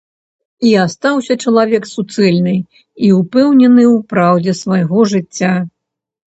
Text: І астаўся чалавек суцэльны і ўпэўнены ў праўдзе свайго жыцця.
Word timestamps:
І 0.67 0.69
астаўся 0.85 1.33
чалавек 1.43 1.83
суцэльны 1.95 2.53
і 2.55 3.07
ўпэўнены 3.19 3.83
ў 3.91 4.09
праўдзе 4.15 4.53
свайго 4.63 5.07
жыцця. 5.15 5.53